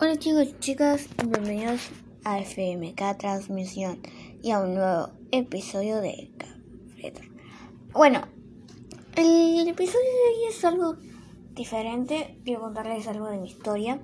[0.00, 1.90] Hola chicos y chicas, bienvenidos
[2.24, 4.00] a FMK Transmisión
[4.42, 7.12] y a un nuevo episodio de Café.
[7.92, 8.22] Bueno,
[9.16, 10.96] el episodio de hoy es algo
[11.54, 12.40] diferente.
[12.42, 14.02] Quiero contarles algo de mi historia.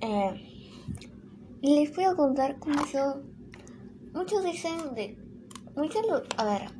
[0.00, 0.80] Eh,
[1.62, 3.22] les voy a contar cómo yo.
[4.12, 5.16] Muchos dicen de.
[5.76, 6.04] Muchos,
[6.36, 6.70] a ver,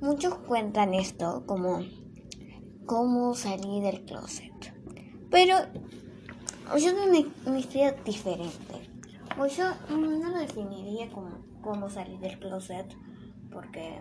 [0.00, 1.80] muchos cuentan esto como.
[2.86, 4.74] Cómo salí del closet.
[5.28, 5.56] Pero
[6.78, 8.88] yo tengo una, historia diferente.
[9.36, 11.30] Pues yo no lo definiría como
[11.62, 12.94] cómo salir del closet,
[13.50, 14.00] porque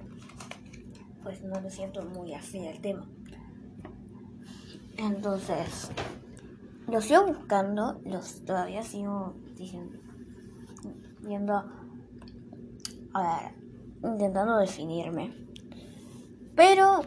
[1.24, 3.08] pues no lo siento muy así el tema.
[4.98, 5.92] Entonces,
[6.88, 9.98] lo sigo buscando, los todavía sigo diciendo,
[11.22, 11.54] viendo,
[13.14, 13.56] a ver,
[14.04, 15.34] intentando definirme.
[16.56, 17.02] Pero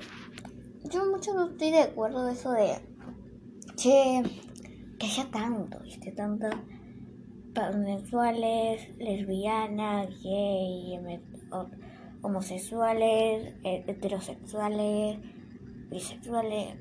[0.91, 2.79] yo mucho no estoy de acuerdo de eso de,
[3.77, 4.23] che,
[5.03, 6.13] que haya tanto, ¿viste?
[6.13, 6.47] Tanto
[7.55, 10.97] pansexuales, lesbianas, gay,
[12.23, 15.19] homosexuales, heterosexuales,
[15.91, 16.77] bisexuales.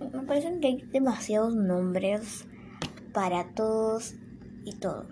[0.00, 2.48] Me parecen que hay demasiados nombres
[3.14, 4.16] para todos
[4.64, 5.06] y todo.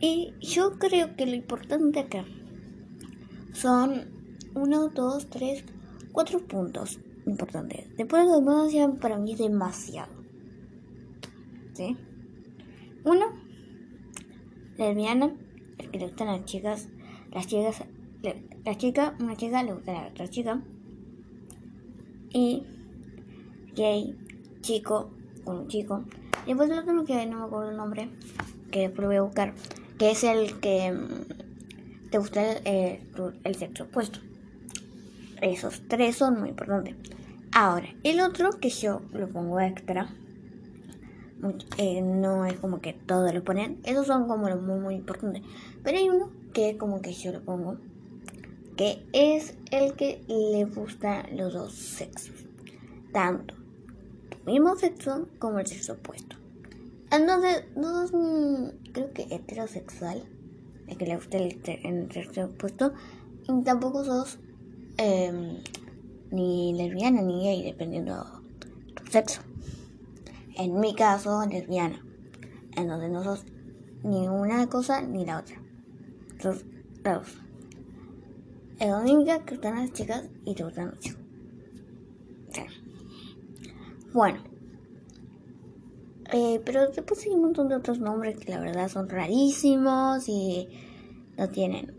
[0.00, 2.24] Y yo creo que lo importante acá
[3.52, 4.10] son
[4.56, 5.64] uno, dos, tres,
[6.10, 7.96] cuatro puntos importantes.
[7.96, 10.13] Después de los demás ya para mí es demasiado.
[11.74, 11.96] ¿Sí?
[13.04, 13.26] Uno,
[14.78, 15.32] lesbiana,
[15.78, 16.88] el que le gustan las chicas,
[17.32, 17.84] las chicas,
[18.64, 20.62] la chica, una chica le gusta a la otra chica.
[22.30, 22.62] Y
[23.74, 24.16] gay,
[24.60, 25.10] chico,
[25.44, 26.04] con un chico.
[26.44, 28.08] Y después el otro que no me acuerdo el nombre,
[28.70, 29.54] que después voy a buscar,
[29.98, 33.00] que es el que mm, te gusta el,
[33.44, 34.20] el sexo opuesto.
[35.42, 36.94] Esos tres son muy importantes.
[37.52, 40.08] Ahora, el otro que yo lo pongo extra
[41.78, 43.80] eh, no es como que todos lo ponen.
[43.84, 45.42] Esos son como los muy, muy importantes.
[45.82, 47.78] Pero hay uno que como que yo lo pongo,
[48.76, 52.46] que es el que le gusta los dos sexos.
[53.12, 53.54] Tanto
[54.46, 56.36] el mismo sexo como el sexo opuesto.
[57.10, 58.06] Entonces, no
[58.92, 60.24] creo que heterosexual,
[60.86, 62.92] el que le gusta el, sexo opuesto,
[63.48, 64.38] y tampoco sos
[64.96, 65.58] em,
[66.30, 69.40] ni lesbiana ni gay, dependiendo de tu sexo.
[70.56, 72.04] En mi caso, lesbiana.
[72.76, 73.44] Entonces no sos
[74.02, 75.60] ni una cosa ni la otra.
[76.40, 76.64] Sos
[77.02, 77.38] dos.
[78.78, 81.24] Es la única que gustan las chicas y te gustan chicos.
[84.14, 84.38] Bueno.
[86.32, 90.68] Eh, pero después hay un montón de otros nombres que la verdad son rarísimos y
[91.36, 91.94] no tienen.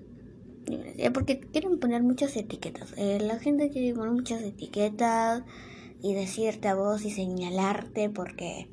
[1.13, 2.93] Porque quieren poner muchas etiquetas.
[2.97, 5.43] Eh, la gente quiere poner muchas etiquetas
[6.01, 8.69] y decirte a vos y señalarte porque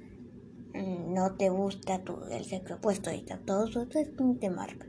[0.75, 4.87] mm, no te gusta tu, el sexo opuesto y todo eso te marca.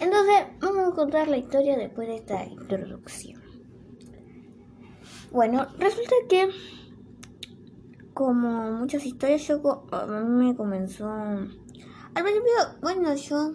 [0.00, 3.40] Entonces, vamos a contar la historia después de esta introducción.
[5.30, 6.48] Bueno, resulta que,
[8.14, 11.08] como muchas historias, yo a mí me comenzó.
[11.08, 12.52] Al principio,
[12.82, 13.52] bueno, yo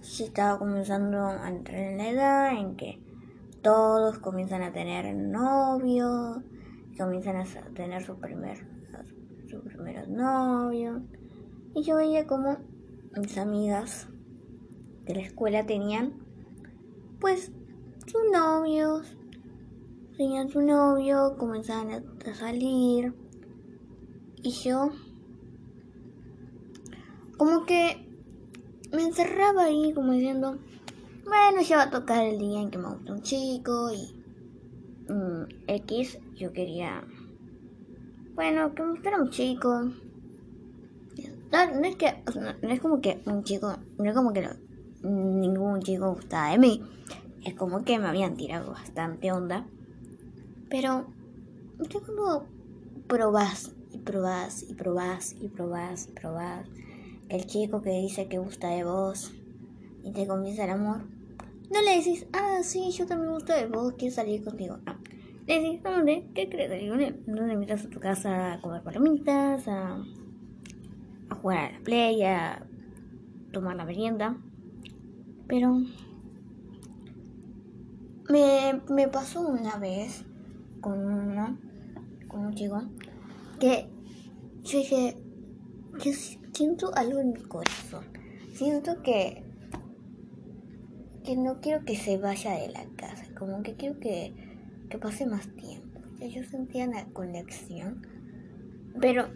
[0.00, 3.03] sí estaba comenzando a entrar en la edad en que
[3.64, 6.42] todos comienzan a tener novios,
[6.98, 7.44] comienzan a
[7.74, 8.58] tener su primer,
[9.48, 11.02] sus primeros novios.
[11.74, 12.58] Y yo veía como
[13.16, 14.06] mis amigas
[15.06, 16.12] de la escuela tenían,
[17.20, 17.52] pues,
[18.06, 19.16] sus novios,
[20.18, 23.14] tenían su novio, comenzaban a salir.
[24.42, 24.90] Y yo,
[27.38, 28.06] como que
[28.92, 30.58] me encerraba ahí, como diciendo,
[31.24, 34.14] bueno, ya va a tocar el día en que me gusta un chico y
[35.08, 37.04] mm, X, yo quería,
[38.34, 39.90] bueno, que me gustara un chico.
[41.52, 42.22] No, es que,
[42.62, 44.48] no, es como que un chico, no es como que
[45.02, 46.82] ningún chico gustaba de mí.
[47.44, 49.66] Es como que me habían tirado bastante onda.
[50.68, 51.06] Pero,
[51.78, 52.46] yo como
[53.06, 56.66] probás y probás y probás y probás y probás.
[57.28, 59.32] El chico que dice que gusta de vos
[60.02, 61.13] y te comienza el amor.
[61.72, 64.78] No le decís, ah, sí, yo también gusto de vos, quiero salir contigo.
[64.84, 64.96] No.
[65.46, 66.30] Le decís, ¿dónde?
[66.34, 67.22] ¿Qué crees salir él?
[67.26, 70.02] ¿Dónde invitas a tu casa a comer palomitas, a,
[71.28, 72.66] a jugar a la play, a
[73.52, 74.36] tomar la merienda?
[75.46, 75.82] Pero
[78.30, 80.24] me, me pasó una vez
[80.80, 81.58] con uno,
[82.28, 82.82] con un chico,
[83.60, 83.88] que
[84.62, 85.16] yo dije,
[86.02, 86.12] yo
[86.52, 88.04] siento algo en mi corazón.
[88.54, 89.43] Siento que
[91.24, 94.32] que no quiero que se vaya de la casa, como que quiero que,
[94.90, 96.00] que pase más tiempo.
[96.20, 98.06] Yo sentía una conexión,
[99.00, 99.28] pero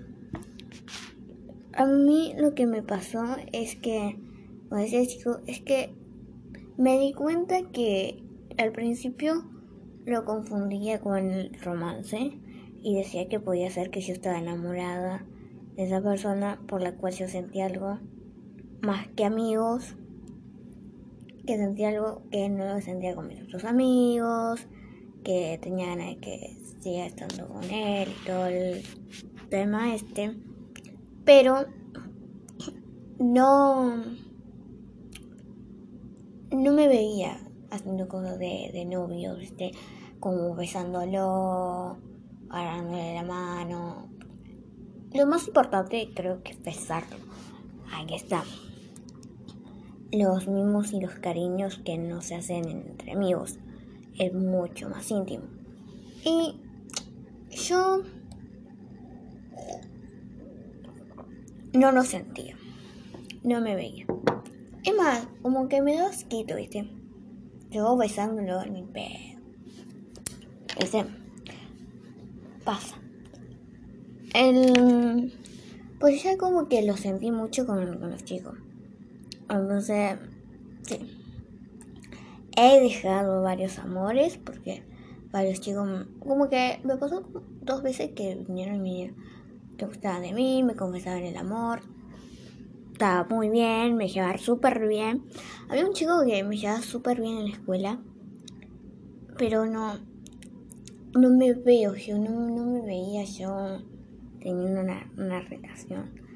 [1.73, 4.19] a mí lo que me pasó es que,
[4.69, 5.95] como decía chico, es que
[6.77, 8.23] me di cuenta que
[8.59, 9.45] al principio
[10.05, 12.39] lo confundía con el romance
[12.83, 15.25] y decía que podía ser que yo estaba enamorada
[15.77, 17.99] de esa persona por la cual yo sentía algo
[18.81, 19.97] más que amigos,
[21.49, 24.61] que sentía algo que no lo sentía con mis otros amigos,
[25.25, 28.83] que tenía ganas de que siga estando con él y todo el
[29.49, 30.37] tema este,
[31.25, 31.65] pero
[33.19, 33.97] no
[36.51, 37.41] no me veía
[37.71, 39.35] haciendo cosas de, de novio,
[40.21, 41.97] como besándolo,
[42.51, 44.11] agarrándole la mano.
[45.15, 47.17] Lo más importante creo que es besarlo.
[47.91, 48.45] Ahí está.
[50.11, 53.59] Los mimos y los cariños que no se hacen entre amigos.
[54.19, 55.45] Es mucho más íntimo.
[56.25, 56.55] Y
[57.51, 58.03] yo
[61.73, 62.57] no lo sentía.
[63.45, 64.07] No me veía.
[64.85, 66.91] Es más, como que me da asquito, ¿viste?
[67.71, 69.41] Yo besándolo en mi pedo.
[70.79, 71.05] Ese
[72.65, 72.97] pasa.
[74.35, 75.33] El,
[76.01, 78.57] pues ya como que lo sentí mucho con los chicos.
[79.51, 80.19] Entonces,
[80.83, 81.15] sí.
[82.57, 84.83] He dejado varios amores porque
[85.31, 87.23] varios chicos, como que me pasó
[87.63, 89.15] dos veces que vinieron y me
[89.77, 91.83] que gustaban de mí, me confesaban el amor,
[92.93, 95.25] estaba muy bien, me llevaba súper bien.
[95.69, 98.01] Había un chico que me llevaba súper bien en la escuela,
[99.37, 99.95] pero no,
[101.15, 103.79] no me veo, yo no, me veía yo
[104.41, 106.28] teniendo una, una relación.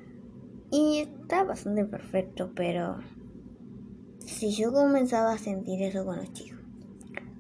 [0.73, 2.97] Y estaba bastante perfecto, pero
[4.19, 6.59] si yo comenzaba a sentir eso con los chicos,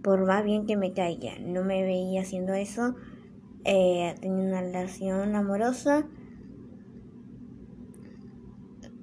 [0.04, 2.94] por más bien que me caiga, no me veía haciendo eso,
[3.64, 6.06] eh, teniendo una relación amorosa,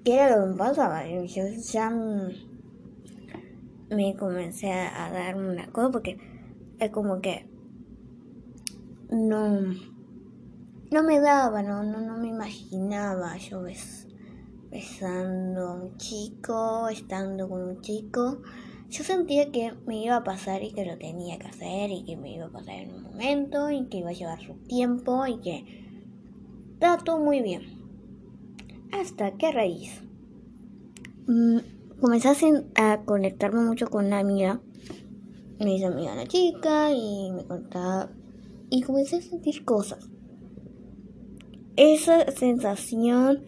[0.03, 1.05] ¿Qué era lo que pasaba?
[1.07, 1.89] Yo ya
[3.89, 6.17] me comencé a, dar una cosa porque
[6.79, 7.47] es como que
[9.11, 9.61] no
[10.91, 13.61] no me daba, no, no, no me imaginaba yo
[14.71, 18.41] besando un chico, estando con un chico.
[18.89, 22.17] Yo sentía que me iba a pasar y que lo tenía que hacer y que
[22.17, 25.39] me iba a pasar en un momento y que iba a llevar su tiempo y
[25.41, 25.89] que
[27.03, 27.61] todo muy bien.
[28.91, 30.01] Hasta que raíz
[31.27, 31.57] mm,
[31.99, 32.29] comencé
[32.75, 34.61] a, conectarme mucho con una amiga.
[35.59, 38.09] Me hizo amiga una chica y me contaba.
[38.71, 40.09] Y comencé a sentir cosas.
[41.75, 43.43] Esa sensación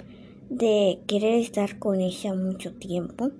[0.51, 3.31] de querer estar con ella mucho tiempo.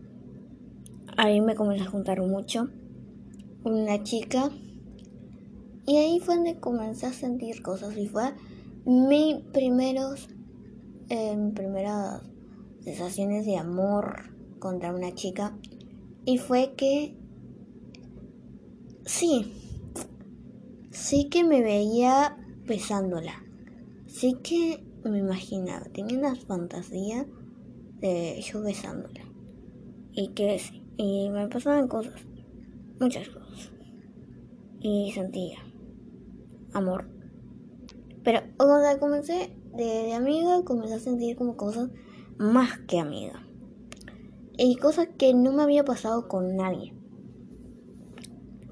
[1.17, 2.69] Ahí me comencé a juntar mucho
[3.61, 4.49] con una chica.
[5.85, 7.97] Y ahí fue donde comencé a sentir cosas.
[7.97, 8.33] Y fue
[8.85, 10.29] mis primeros
[11.09, 12.21] en primeras
[12.79, 15.57] sensaciones de amor contra una chica
[16.25, 17.17] y fue que
[19.05, 19.53] sí,
[20.91, 23.43] sí que me veía besándola,
[24.07, 27.25] sí que me imaginaba, tenía una fantasía
[27.99, 29.21] de yo besándola
[30.13, 30.59] y que
[30.97, 32.21] y me pasaban cosas,
[32.99, 33.71] muchas cosas
[34.79, 35.59] y sentía
[36.73, 37.05] amor.
[38.23, 41.89] Pero cuando comencé de, amiga comencé a sentir como cosas
[42.37, 43.47] más que amiga.
[44.57, 46.93] Y cosas que no me había pasado con nadie.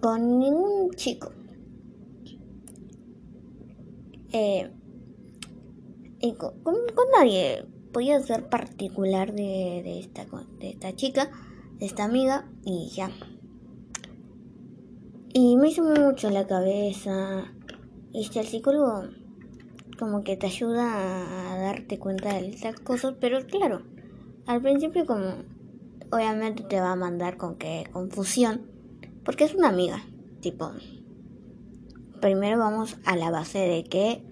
[0.01, 1.31] Con ningún chico.
[4.31, 4.71] Eh,
[6.37, 6.53] con,
[7.17, 7.65] nadie.
[7.91, 10.25] Podía ser particular de, esta,
[10.59, 11.31] de esta chica,
[11.79, 13.09] de esta amiga, y ya.
[15.33, 17.51] Y me hizo mucho la cabeza.
[18.13, 19.03] Y el psicólogo
[19.99, 23.81] como que te ayuda a darte cuenta de estas cosas, pero claro,
[24.45, 25.43] al principio como
[26.11, 28.61] obviamente te va a mandar con que confusión,
[29.25, 30.01] porque es una amiga,
[30.39, 30.71] tipo,
[32.21, 34.28] primero vamos a la base de que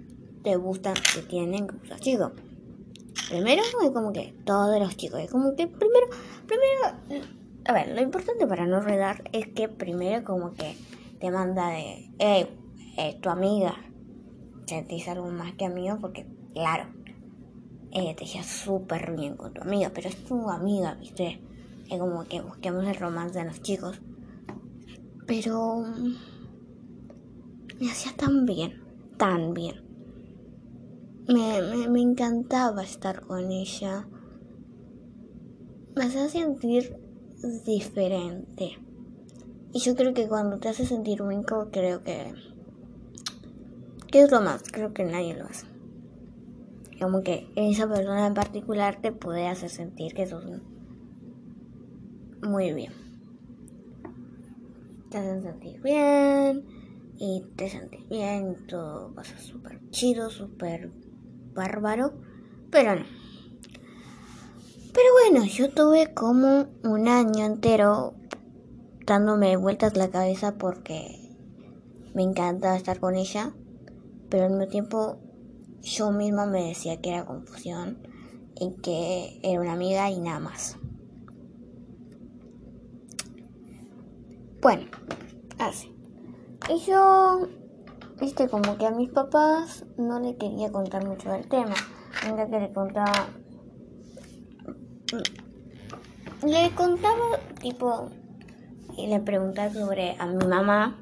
[0.47, 2.31] te gustan, que tienen los chicos.
[3.29, 6.07] Primero es como que todos los chicos, es como que primero,
[6.45, 7.25] primero,
[7.65, 10.77] a ver, lo importante para no redar es que primero como que
[11.19, 12.47] te manda de, hey,
[12.97, 13.75] es tu amiga,
[14.67, 16.85] sentís algo más que amigo porque, claro,
[17.91, 21.41] eh, te llevas súper bien con tu amiga, pero es tu amiga, ¿viste?
[21.89, 23.99] Es como que busquemos el romance de los chicos.
[25.25, 25.83] Pero
[27.81, 28.81] me hacía tan bien,
[29.17, 29.86] tan bien.
[31.27, 34.07] Me, me, me encantaba estar con ella.
[35.95, 36.97] Me hacía sentir
[37.65, 38.77] diferente.
[39.73, 42.33] Y yo creo que cuando te hace sentir único, creo que
[44.11, 44.63] ¿Qué es lo más?
[44.71, 45.67] Creo que nadie lo hace.
[46.99, 50.45] como que esa persona en particular te puede hacer sentir que sos
[52.41, 52.93] muy bien.
[55.09, 56.65] Te hacen sentir bien
[57.19, 60.91] y te sientes bien, todo pasa súper chido, súper
[61.57, 62.13] bárbaro,
[62.71, 63.05] pero no.
[64.93, 68.13] Pero bueno, yo tuve como un año entero
[69.05, 71.35] dándome vueltas la cabeza porque
[72.13, 73.51] me encanta estar con ella,
[74.29, 75.19] pero al mismo tiempo
[75.81, 77.99] yo misma me decía que era confusión
[78.59, 80.77] y que era una amiga y nada más.
[84.61, 84.87] Bueno,
[85.59, 85.93] así.
[86.69, 87.47] Y yo,
[88.19, 91.75] viste, como que a mis papás no le quería contar mucho del tema.
[92.27, 93.27] Nunca que le contaba.
[96.45, 98.09] Le contaba, tipo,
[98.97, 100.99] y le preguntaba sobre a mi mamá.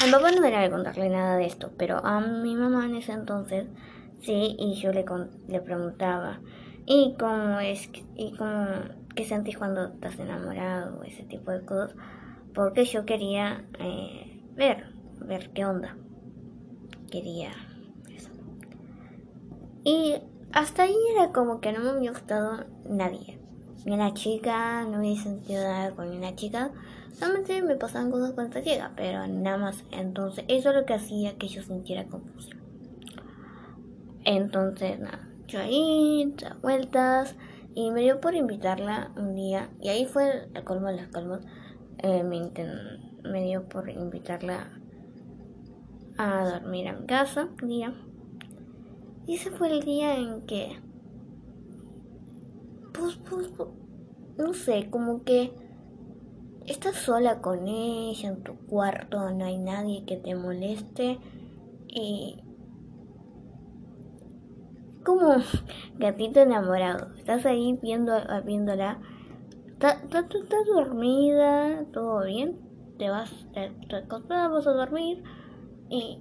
[0.00, 2.96] A mi papá no era de contarle nada de esto, pero a mi mamá en
[2.96, 3.66] ese entonces
[4.20, 5.04] sí, y yo le,
[5.48, 6.40] le preguntaba,
[6.86, 8.66] ¿y cómo es, y cómo,
[9.14, 11.02] qué sentís cuando estás enamorado?
[11.04, 11.94] Ese tipo de cosas,
[12.54, 15.96] porque yo quería eh, ver, ver qué onda.
[17.14, 17.52] Quería
[18.12, 18.30] eso.
[19.84, 20.16] Y
[20.52, 23.38] hasta ahí era como que no me había gustado nadie.
[23.86, 26.72] Ni una chica, no había sentido nada con una chica.
[27.12, 29.84] Solamente me pasaban cosas con esta chica, pero nada más.
[29.92, 32.60] Entonces, eso es lo que hacía que yo sintiera confusión.
[34.24, 37.36] Entonces, nada, yo ahí, vueltas,
[37.76, 41.42] y me dio por invitarla un día, y ahí fue el colmo de las colmos,
[41.98, 42.50] eh, me,
[43.22, 44.68] me dio por invitarla
[46.16, 47.94] a dormir a mi casa día.
[49.26, 50.80] Y ese fue el día en que,
[52.92, 53.68] pues, pues, pues
[54.36, 55.52] no sé, como que
[56.66, 61.18] estás sola con ella en tu cuarto, no hay nadie que te moleste
[61.88, 62.42] y
[65.04, 65.36] como
[65.98, 67.14] gatito enamorado.
[67.16, 69.00] Estás ahí viendo, viéndola.
[69.72, 70.00] Estás
[70.66, 72.58] dormida, todo bien.
[72.98, 73.70] Te vas, te
[74.30, 75.22] vas a dormir.
[75.88, 76.18] Y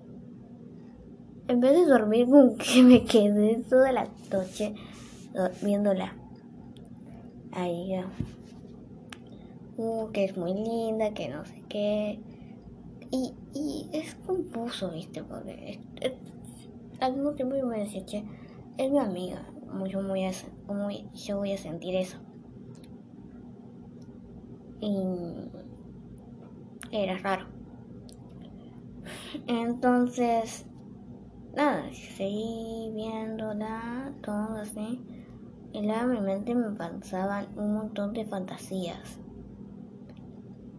[1.48, 4.74] en vez de dormir, como que me quedé toda la noche
[5.62, 6.16] viéndola.
[7.52, 7.94] Ahí,
[9.78, 12.20] uh, que es muy linda, que no sé qué.
[13.12, 15.80] Y, y es confuso, viste, porque
[17.00, 18.24] al mismo tiempo yo me decía, che,
[18.78, 19.46] es mi amiga,
[19.88, 20.26] yo, muy,
[20.68, 22.18] muy, yo voy a sentir eso.
[24.80, 24.98] Y
[26.92, 27.53] era raro.
[29.48, 30.66] Entonces,
[31.56, 31.84] nada,
[32.16, 35.02] seguí viéndola, todo así.
[35.72, 39.20] Y luego mi mente me pasaban un montón de fantasías.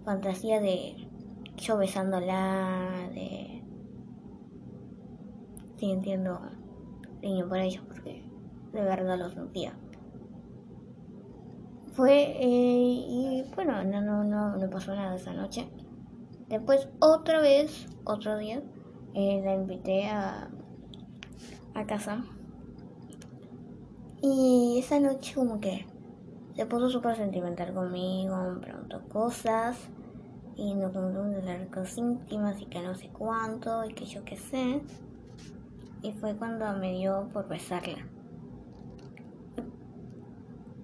[0.04, 1.08] Fantasía de
[1.56, 3.62] yo besándola, de...
[5.76, 6.40] Sí, entiendo
[7.23, 8.23] niño por ellos porque
[8.73, 9.73] de verdad lo sentía.
[11.94, 15.68] Fue eh, y bueno, no, no, no, no pasó nada esa noche.
[16.48, 18.62] Después otra vez, otro día,
[19.14, 20.50] eh, la invité a,
[21.74, 22.24] a casa.
[24.22, 25.86] Y esa noche como que
[26.54, 29.76] se puso súper sentimental conmigo, me preguntó cosas
[30.56, 34.24] y nos contó de las cosas íntimas y que no sé cuánto y que yo
[34.24, 34.82] qué sé
[36.04, 38.06] y fue cuando me dio por besarla.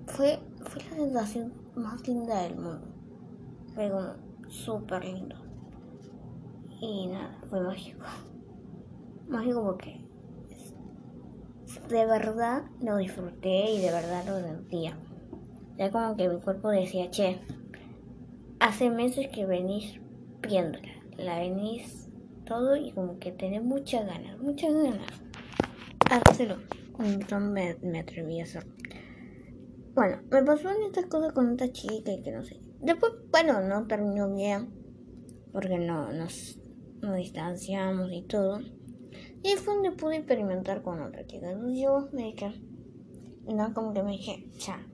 [0.07, 2.89] Fue, fue la sensación más linda del mundo.
[3.75, 4.15] Fue como
[4.49, 5.37] súper lindo.
[6.81, 8.05] Y nada, fue mágico.
[9.29, 10.01] Mágico porque
[11.89, 14.97] de verdad lo disfruté y de verdad lo sentía.
[15.77, 17.41] Ya como que mi cuerpo decía, che,
[18.59, 20.01] hace meses que venís
[20.43, 22.11] viéndola, la venís
[22.45, 25.07] todo y como que tenés muchas ganas, muchas ganas.
[26.11, 26.57] Hácelo.
[26.99, 28.75] Entonces me, me atreví a hacerlo.
[29.95, 32.61] Bueno, me pasó estas cosas con esta chica y que no sé.
[32.81, 34.71] Después, bueno, no terminó bien.
[35.53, 36.60] Porque no nos,
[37.01, 38.61] nos distanciamos y todo.
[39.43, 41.51] Y fue donde pude experimentar con otra chica.
[41.51, 42.53] Entonces yo me dije,
[43.47, 44.87] no, como que me dije, ya,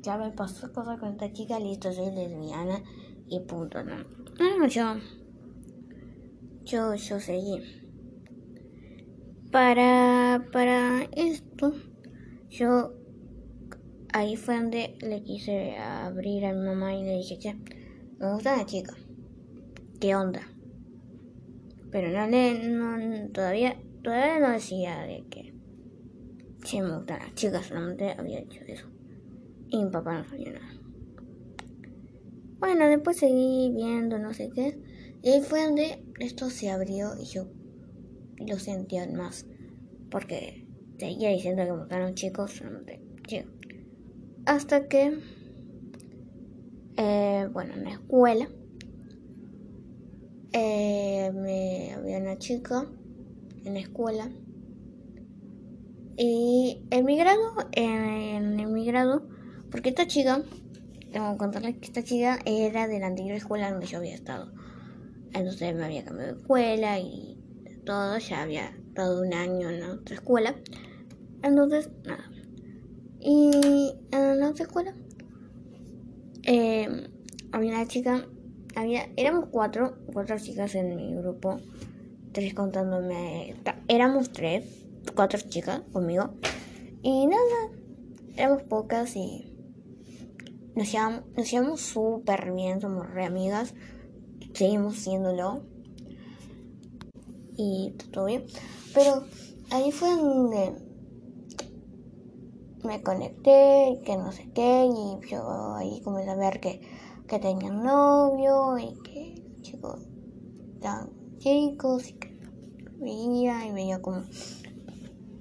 [0.00, 2.82] ya me pasó cosas con esta chica, listo, soy lesbiana
[3.28, 3.96] y punto, no.
[4.38, 4.96] No, yo
[6.68, 7.62] yo, yo seguí.
[9.50, 11.72] Para, para esto,
[12.50, 12.92] yo
[14.12, 17.54] ahí fue donde le quise abrir a mi mamá y le dije, che,
[18.18, 18.94] me gusta la chica.
[19.98, 20.42] ¿Qué onda?
[21.90, 25.54] Pero no le, no, todavía, todavía no decía de que,
[26.64, 28.88] che, me gustan las chicas, solamente había dicho eso.
[29.68, 30.74] Y mi papá no sabía nada.
[32.58, 34.78] Bueno, después seguí viendo, no sé qué.
[35.22, 37.48] Y ahí fue donde esto se abrió y yo
[38.38, 39.46] lo sentí aún más.
[40.10, 40.66] Porque
[40.98, 43.52] seguía diciendo que me gustaron chicos, solamente chicos.
[44.46, 45.18] Hasta que,
[46.96, 48.48] eh, bueno, en la escuela,
[50.52, 52.86] eh, me, había una chica
[53.64, 54.30] en la escuela.
[56.16, 59.28] Y en mi grado, en, mi grado,
[59.70, 60.42] porque esta chica,
[61.12, 64.52] tengo que contarles que esta chica era de la anterior escuela donde yo había estado.
[65.32, 67.38] Entonces me había cambiado de escuela y
[67.84, 70.56] todo, ya había estado un año en otra escuela.
[71.42, 72.30] Entonces, nada.
[73.20, 74.94] Y en la otra escuela
[76.44, 77.08] eh,
[77.52, 78.26] había una chica,
[78.78, 81.58] había, éramos cuatro, cuatro chicas en mi grupo,
[82.32, 83.56] tres contándome,
[83.88, 84.64] éramos tres,
[85.14, 86.30] cuatro chicas conmigo.
[87.02, 87.72] Y nada,
[88.36, 89.52] éramos pocas y
[90.76, 93.74] nos llevamos, nos llevamos súper bien, somos re amigas,
[94.54, 95.62] seguimos siéndolo.
[97.56, 98.44] Y todo bien.
[98.94, 99.24] Pero
[99.70, 100.74] ahí fue donde
[102.84, 106.80] me conecté, que no sé qué, y yo ahí comencé a ver que,
[107.28, 110.08] que tenía novio y que chicos
[110.80, 112.40] eran chicos y que
[112.98, 114.22] veía y veía como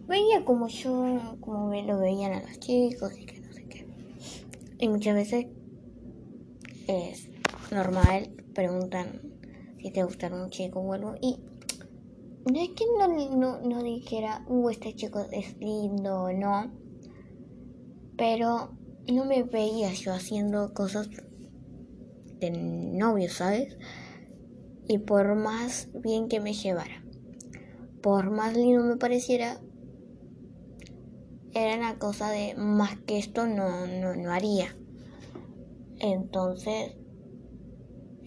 [0.07, 3.87] veía como yo como lo veían a los chicos y que no sé qué.
[4.79, 5.47] Y muchas veces
[6.87, 7.29] es
[7.71, 9.21] normal preguntan
[9.81, 11.39] si te gusta un chico o algo y
[12.51, 12.85] no es que
[13.35, 16.71] no, no, dijera, uh, este chico es lindo o no,
[18.17, 18.71] pero
[19.11, 21.09] no me veía yo haciendo cosas
[22.39, 23.77] de novio, ¿sabes?
[24.87, 27.03] Y por más bien que me llevara,
[28.01, 29.59] por más lindo me pareciera,
[31.53, 34.75] era una cosa de más que esto no, no, no haría.
[35.99, 36.95] Entonces,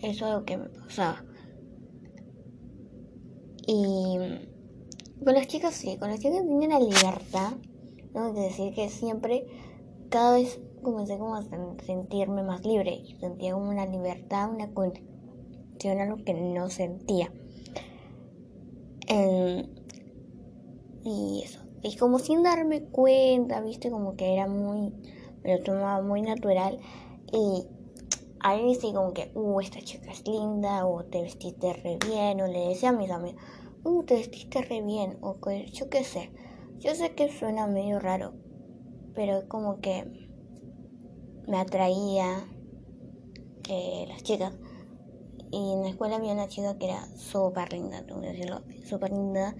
[0.02, 1.24] eso es lo que me pasaba.
[3.66, 4.18] Y
[5.24, 7.52] con las chicas sí, con las chicas tenía la libertad.
[8.12, 9.46] Tengo que decir que siempre,
[10.08, 11.42] cada vez comencé como a
[11.84, 13.02] sentirme más libre.
[13.18, 17.32] Sentía como una libertad, una conexión, algo que no sentía.
[21.02, 21.60] y eso.
[21.82, 24.92] Y como sin darme cuenta, viste, como que era muy,
[25.42, 26.78] me lo tomaba muy natural.
[27.32, 27.66] Y
[28.40, 32.46] ahí sí como que, uh, esta chica es linda, o te vestiste re bien, o
[32.46, 33.40] le decía a mis amigos,
[33.84, 35.36] uh, te vestiste re bien, o
[35.72, 36.30] yo qué sé.
[36.78, 38.34] Yo sé que suena medio raro,
[39.14, 40.29] pero como que
[41.50, 42.46] me atraía
[43.68, 44.54] eh, las chicas.
[45.50, 49.10] Y en la escuela había una chica que era súper linda, tengo que decirlo, súper
[49.10, 49.56] linda.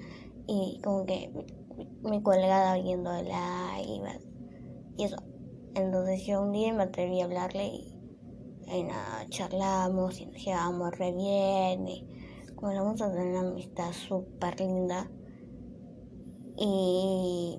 [0.47, 1.33] Y como que
[2.03, 4.01] me colgaba viéndola y,
[4.97, 5.17] y eso.
[5.75, 7.95] Entonces yo un día me atreví a hablarle y,
[8.73, 11.89] y nada, charlamos y nos llevamos re bien.
[11.89, 12.07] Y,
[12.63, 15.11] vamos a tener una amistad súper linda.
[16.57, 17.59] Y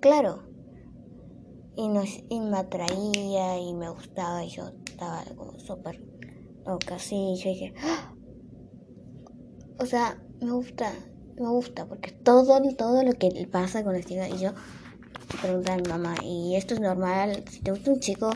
[0.00, 0.43] claro,
[1.76, 6.00] y, nos, y me atraía y me gustaba y yo estaba como súper
[6.66, 7.14] loca así.
[7.14, 8.14] Y yo dije, ¡Ah!
[9.78, 10.92] o sea, me gusta,
[11.36, 14.52] me gusta porque todo, todo lo que pasa con la chica y yo
[15.40, 17.44] pregunté a mi mamá, ¿y esto es normal?
[17.50, 18.30] Si te gusta un chico,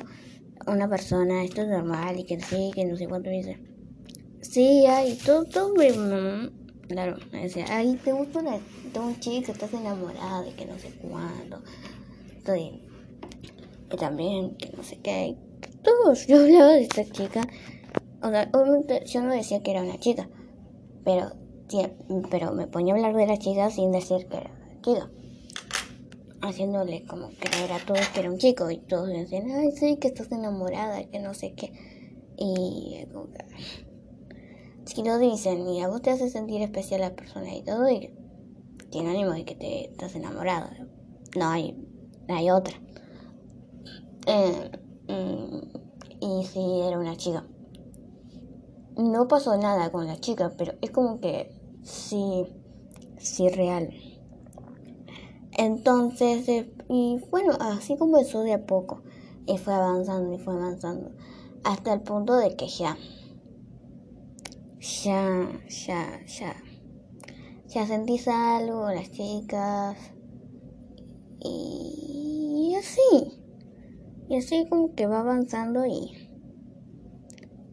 [0.66, 3.58] una persona, esto es normal y que sí, que no sé cuánto dice.
[4.40, 5.74] Sí, ay, todo, todo
[6.88, 8.58] claro, me decía, ay, te gusta una,
[9.00, 11.62] un chico, estás enamorado y que no sé cuándo.
[12.36, 12.82] Estoy,
[13.90, 15.36] y también, que no sé qué,
[15.82, 17.42] todos, yo hablaba de esta chica,
[18.22, 20.28] o sea, obviamente yo no decía que era una chica,
[21.04, 21.32] pero,
[22.30, 25.10] pero me ponía a hablar de la chica sin decir que era una chica.
[26.40, 30.08] Haciéndole como creer a todos que era un chico y todos decían, ay, sí, que
[30.08, 31.72] estás enamorada, que no sé qué.
[32.36, 33.44] Y como que
[34.84, 38.10] si lo dicen y a vos te hace sentir especial la persona y todo, y
[38.90, 40.70] tiene ánimo de que te estás enamorado.
[41.36, 41.76] No hay,
[42.28, 42.80] hay otra.
[44.28, 44.70] Eh,
[45.08, 45.58] mm,
[46.20, 47.44] y si era una chica.
[48.96, 51.50] No pasó nada con la chica, pero es como que
[51.82, 52.46] sí,
[53.18, 53.90] sí real.
[55.56, 59.02] Entonces, eh, y bueno, así comenzó de a poco.
[59.46, 61.10] Y fue avanzando y fue avanzando.
[61.64, 62.96] Hasta el punto de que ya
[64.80, 66.56] ya, ya, ya.
[67.66, 69.96] Ya sentís algo, las chicas.
[71.40, 73.37] Y, así.
[74.28, 76.28] Y así como que va avanzando y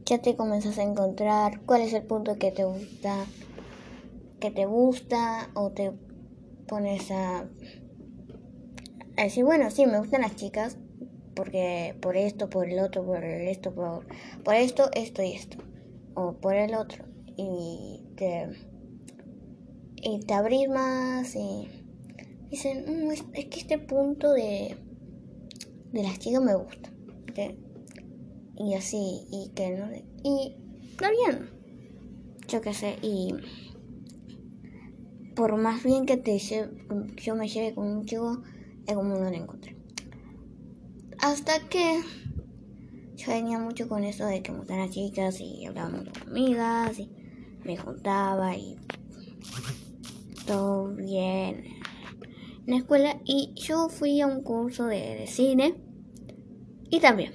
[0.05, 3.25] ya te comienzas a encontrar cuál es el punto que te gusta,
[4.39, 5.91] que te gusta o te
[6.67, 7.45] pones a,
[9.17, 10.77] a decir, bueno, sí, me gustan las chicas
[11.35, 14.05] porque por esto, por el otro, por esto, por,
[14.43, 15.57] por esto, esto y esto
[16.15, 17.05] o por el otro
[17.37, 18.49] y te,
[19.97, 21.67] y te abrís más y
[22.49, 24.77] dicen, mm, es, que este punto de,
[25.91, 26.91] de las chicas me gusta.
[28.57, 29.89] Y así, y que no
[30.23, 30.55] Y
[30.91, 31.49] está bien.
[32.47, 33.33] Yo qué sé, y
[35.35, 38.41] por más bien que te yo me lleve con un chico,
[38.87, 39.75] es como no lo encontré.
[41.19, 42.01] Hasta que
[43.15, 46.99] yo venía mucho con eso de que me gustan las chicas y hablábamos con amigas
[46.99, 47.09] y
[47.63, 48.77] me juntaba y
[50.45, 51.74] todo bien en
[52.65, 55.75] la escuela y yo fui a un curso de, cine
[56.89, 57.31] y también.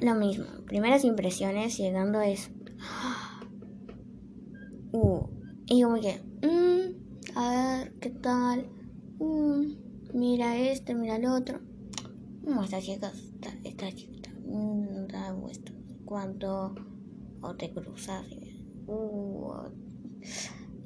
[0.00, 2.50] Lo mismo, primeras impresiones llegando es
[4.92, 5.26] uh,
[5.66, 8.68] y como que mmm, a ver qué tal
[9.18, 11.60] mm, mira este, mira el otro
[12.42, 13.12] no, esta chica
[13.64, 15.34] esta, chica no da
[16.04, 16.74] cuánto
[17.40, 19.85] o te cruzas y, uh,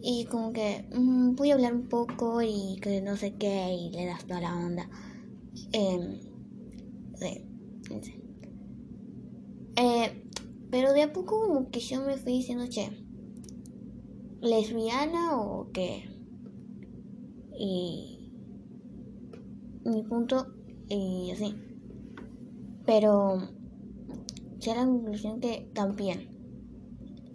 [0.02, 3.90] y como que mm, voy a hablar un poco y que no sé qué y
[3.90, 4.88] le das toda la onda.
[5.72, 6.20] Eh,
[9.76, 10.26] eh,
[10.70, 12.90] pero de a poco como que yo me fui diciendo, che,
[14.40, 16.08] lesbiana o qué.
[17.58, 18.32] Y
[19.84, 20.46] mi punto
[20.88, 21.54] y así.
[22.86, 23.48] Pero
[24.58, 26.29] ya la conclusión que también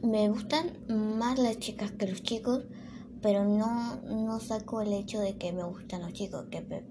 [0.06, 2.66] me gustan más las chicas que los chicos,
[3.22, 6.46] pero no, no saco el hecho de que me gustan los chicos.
[6.50, 6.84] Que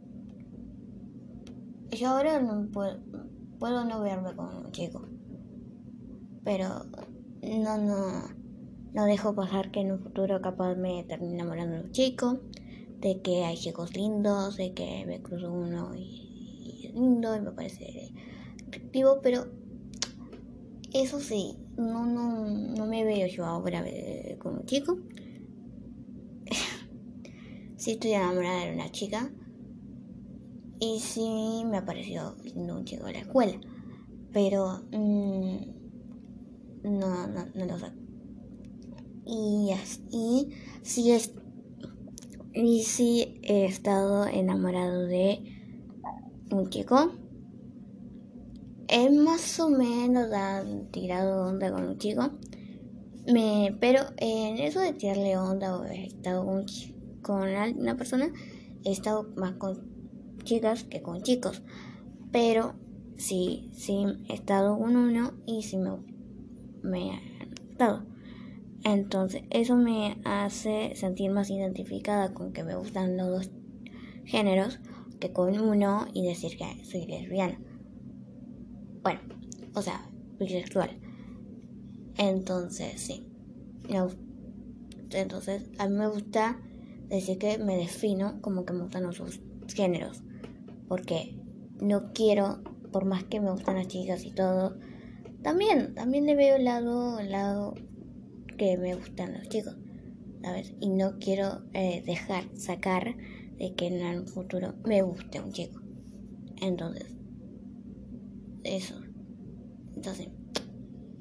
[1.92, 2.98] Yo ahora no puedo,
[3.59, 5.07] puedo no verme con un chico,
[6.44, 6.87] pero
[7.42, 8.29] no, no,
[8.92, 12.40] no dejo pasar que en un futuro capaz me termine enamorando de un chico,
[13.00, 17.53] de que hay chicos lindos, de que me cruzo uno y, es lindo y me
[17.53, 18.12] parece
[18.66, 19.46] atractivo, pero
[20.94, 23.85] eso sí, no, no, no me veo yo ahora
[24.38, 24.96] como chico.
[27.76, 29.30] sí estoy enamorada de una chica.
[30.78, 33.59] Y sí me apareció un chico de la escuela.
[34.33, 35.57] Pero mm,
[36.85, 37.87] no, no, no lo sé.
[39.26, 39.72] Y,
[40.11, 40.50] y
[40.83, 41.33] sí, es,
[42.52, 45.42] y sí he estado enamorado de
[46.50, 47.11] un chico
[48.88, 52.31] es más o menos han tirado onda con un chico.
[53.27, 56.66] Me, pero en eso de tirarle onda o he estado con,
[57.23, 58.31] con una persona,
[58.85, 59.94] he estado más con
[60.44, 61.62] chicas que con chicos.
[62.33, 62.75] Pero
[63.16, 65.90] sí, sí he estado con uno y sí me,
[66.83, 67.20] me ha
[67.68, 68.05] gustado.
[68.85, 73.51] Entonces, eso me hace sentir más identificada con que me gustan los dos
[74.27, 74.79] géneros
[75.20, 77.59] que con uno y decir que soy lesbiana.
[79.74, 80.08] O sea,
[80.38, 80.90] bisexual.
[82.16, 83.28] Entonces, sí.
[85.10, 86.60] Entonces, a mí me gusta
[87.08, 89.40] decir que me defino como que me gustan los
[89.74, 90.22] géneros.
[90.88, 91.37] Porque
[91.80, 94.76] no quiero, por más que me gustan las chicas y todo,
[95.42, 97.74] también, también le veo el lado, el lado
[98.56, 99.76] que me gustan los chicos.
[100.42, 100.74] ¿Sabes?
[100.80, 103.16] Y no quiero eh, dejar sacar
[103.58, 105.80] de que en un futuro me guste un chico.
[106.60, 107.14] Entonces,
[108.62, 109.04] eso.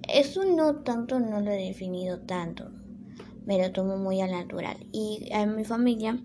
[0.07, 2.69] Eso no tanto, no lo he definido tanto.
[3.45, 4.77] Me lo tomo muy al natural.
[4.91, 6.23] Y a mi familia,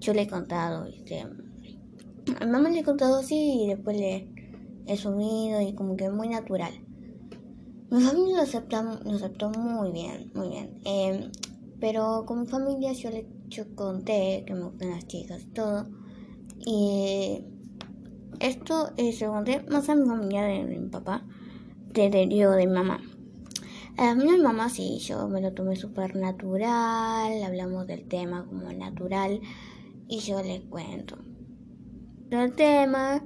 [0.00, 4.28] yo le he contado, este, a mi mamá le he contado así y después le
[4.86, 6.72] he subido y como que muy natural.
[7.90, 10.80] Mi familia lo, acepta, lo aceptó muy bien, muy bien.
[10.84, 11.30] Em,
[11.80, 15.86] pero con mi familia yo le yo conté que me gustan las chicas y todo.
[16.58, 17.44] Y
[18.40, 21.26] esto eh, se conté más a mi familia de, mi papá,
[21.96, 23.00] de, de, mamá.
[23.96, 28.70] A mí mi mamá sí, yo me lo tomé súper natural, hablamos del tema como
[28.72, 29.40] natural
[30.08, 31.16] y yo le cuento
[32.28, 33.24] del tema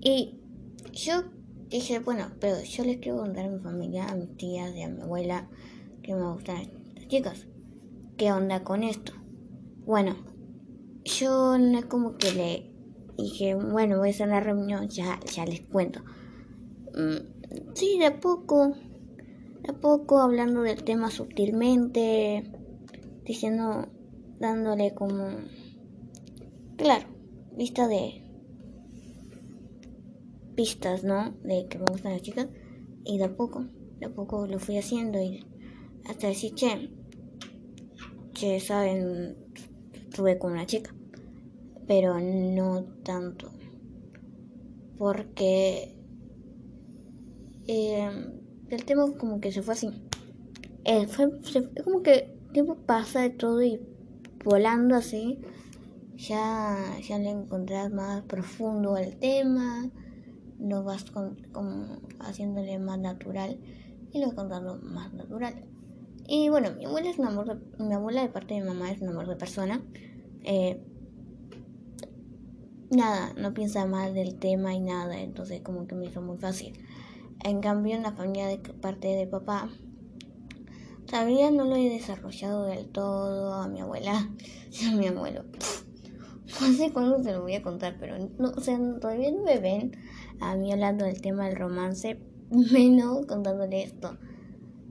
[0.00, 0.38] y
[0.92, 1.24] yo
[1.68, 4.88] dije, bueno, pero yo les quiero contar a mi familia, a mis tías y a
[4.88, 5.48] mi abuela
[6.02, 7.46] que me gustan las chicas.
[8.16, 9.12] ¿Qué onda con esto?
[9.84, 10.16] Bueno,
[11.04, 12.72] yo no es como que le
[13.18, 16.00] dije, bueno, voy a hacer la reunión, ya, ya les cuento.
[16.94, 17.35] Mm,
[17.74, 18.74] sí, de a poco,
[19.62, 22.44] de a poco hablando del tema sutilmente,
[23.24, 23.88] diciendo,
[24.38, 25.28] dándole como,
[26.76, 27.06] claro,
[27.56, 28.22] vista de
[30.54, 31.32] pistas, ¿no?
[31.42, 32.48] De que me gustan las chicas.
[33.04, 33.66] Y de a poco,
[33.98, 35.46] de a poco lo fui haciendo y
[36.08, 36.90] hasta decir, che,
[38.32, 39.36] che, saben,
[40.08, 40.96] estuve con una chica
[41.86, 43.50] pero no tanto.
[44.98, 45.95] Porque
[47.66, 48.10] eh,
[48.70, 49.90] el tema como que se fue así.
[50.84, 51.30] Eh, fue,
[51.84, 53.80] como que el tiempo pasa de todo y
[54.44, 55.40] volando así.
[56.16, 59.90] ya, ya le encontrás más profundo al tema,
[60.58, 61.36] lo vas con,
[62.20, 63.58] haciéndole más natural
[64.12, 65.64] y lo vas contando más natural.
[66.28, 68.90] Y bueno, mi abuela es un amor de, mi abuela de parte de mi mamá
[68.90, 69.82] es un amor de persona.
[70.42, 70.80] Eh,
[72.90, 76.72] nada, no piensa mal del tema y nada, entonces como que me hizo muy fácil.
[77.46, 79.70] En cambio, en la familia de parte de papá,
[81.06, 84.28] todavía no lo he desarrollado del todo a mi abuela,
[84.88, 85.44] a mi abuelo.
[86.60, 89.58] No sé cuándo se lo voy a contar, pero no, o sea, todavía no me
[89.58, 89.96] ven
[90.40, 92.20] a mí hablando del tema del romance,
[92.72, 94.16] menos contándole esto.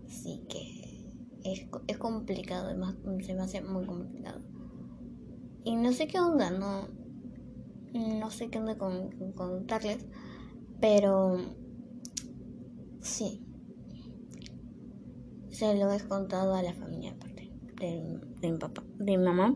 [0.05, 1.01] Así que
[1.43, 4.41] es, es complicado, además se me hace muy complicado.
[5.63, 6.89] Y no sé qué onda, no,
[7.93, 10.05] no sé qué onda con, contarles,
[10.79, 11.37] pero
[13.05, 13.41] sí,
[15.49, 19.55] se lo he contado a la familia aparte de, de mi papá, de mi mamá,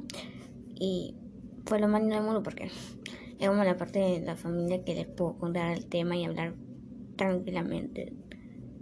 [0.76, 1.16] y
[1.66, 2.70] fue lo más del mundo porque
[3.40, 6.56] es como la parte de la familia que les puedo contar el tema y hablar
[7.16, 8.14] tranquilamente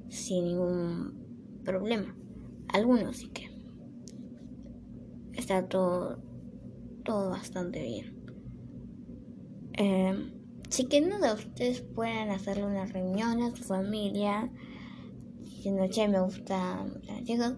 [0.10, 2.15] sin ningún problema.
[2.69, 3.49] Algunos sí que
[5.34, 6.21] está todo
[7.03, 8.17] todo bastante bien.
[9.77, 10.37] Eh,
[10.69, 14.51] si que uno de ustedes pueden hacerle una reunión a su familia
[15.39, 17.56] diciendo che me gustan los chicos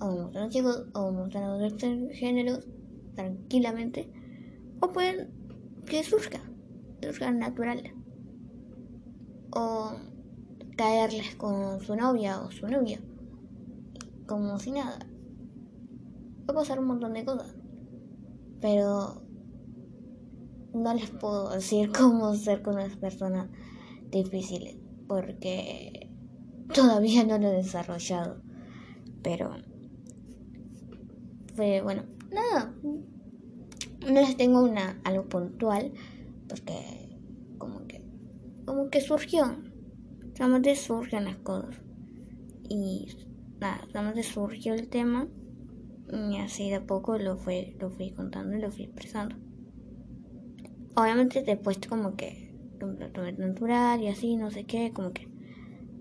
[0.00, 1.72] o me gustan los chicos o me gustan los
[2.12, 2.66] géneros
[3.14, 4.10] tranquilamente
[4.80, 5.40] o pueden
[5.86, 6.40] que surja,
[7.02, 7.82] surja natural.
[9.52, 9.92] O
[10.76, 12.98] caerles con su novia o su novio,
[14.26, 15.00] como si nada.
[16.48, 17.54] Va a pasar un montón de cosas.
[18.60, 19.22] Pero
[20.74, 23.48] no les puedo decir cómo ser con las personas
[24.10, 26.10] difíciles, porque
[26.72, 28.42] todavía no lo he desarrollado.
[29.22, 29.50] Pero
[31.54, 35.92] fue bueno, nada, no les tengo una algo puntual
[36.48, 37.18] porque
[37.58, 38.02] como que
[38.64, 39.56] como que surgió
[40.36, 41.76] solamente surgen las cosas
[42.68, 43.08] y
[43.60, 45.28] nada solamente surgió el tema
[46.12, 49.36] y así de a poco lo fui lo fui contando y lo fui expresando
[50.94, 52.50] obviamente después como que
[53.38, 55.28] natural y así no sé qué como que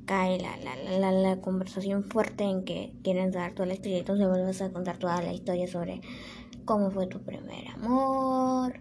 [0.06, 4.28] cae la, la, la, la, conversación fuerte en que quieren dar toda la historia entonces
[4.28, 6.02] vuelves a contar toda la historia sobre
[6.66, 8.80] cómo fue tu primer amor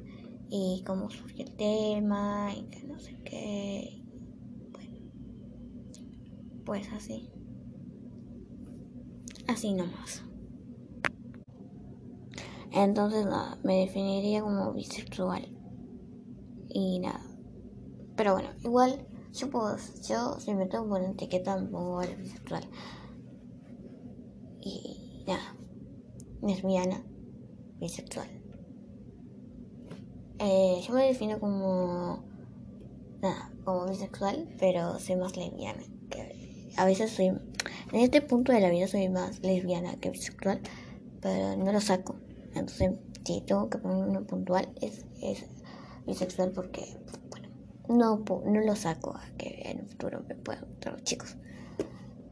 [0.51, 4.03] y cómo surgió el tema y que no sé qué.
[4.73, 4.99] Bueno,
[6.64, 7.31] pues así.
[9.47, 10.25] Así nomás.
[12.73, 15.58] Entonces nada, me definiría como bisexual.
[16.68, 17.20] Y nada.
[18.16, 19.76] Pero bueno, igual yo puedo,
[20.09, 22.64] yo si me tengo por etiqueta me pongo bisexual.
[24.61, 25.54] Y nada,
[26.42, 27.04] lesbiana
[27.78, 28.28] bisexual.
[30.40, 32.24] Eh, yo me defino como.
[33.20, 35.83] Nada, como bisexual, pero soy más lesbiana.
[36.11, 37.28] Que a veces soy.
[37.28, 40.61] En este punto de la vida soy más lesbiana que bisexual,
[41.20, 42.16] pero no lo saco.
[42.54, 42.92] Entonces,
[43.24, 45.44] si tengo que poner uno puntual, es, es
[46.09, 46.85] bisexual porque,
[47.31, 47.49] bueno,
[47.88, 51.37] no, no lo saco a que en el futuro me puedan gustar los chicos.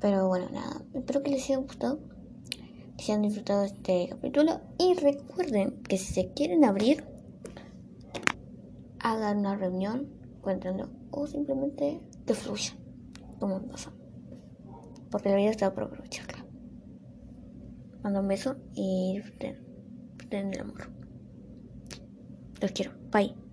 [0.01, 2.01] Pero bueno, nada, espero que les haya gustado
[2.99, 4.61] si han disfrutado este capítulo.
[4.79, 7.05] Y recuerden que si se quieren abrir,
[8.99, 10.09] hagan una reunión,
[10.41, 10.89] cuéntenlo.
[11.11, 12.73] O simplemente que fluya,
[13.39, 13.93] como pasa.
[15.11, 16.45] Porque la vida está por aprovecharla.
[18.03, 19.65] Mando un beso y disfruten,
[20.11, 20.91] disfruten el amor.
[22.61, 22.93] Los quiero.
[23.11, 23.46] Bye.